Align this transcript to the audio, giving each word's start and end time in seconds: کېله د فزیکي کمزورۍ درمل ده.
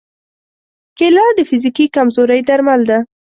کېله 0.97 1.25
د 1.37 1.39
فزیکي 1.49 1.85
کمزورۍ 1.95 2.41
درمل 2.49 2.81
ده. 2.89 2.97